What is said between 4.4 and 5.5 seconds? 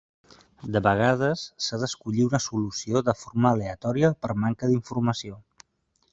manca d'informació.